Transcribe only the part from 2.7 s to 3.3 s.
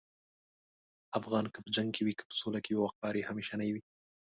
وقار یې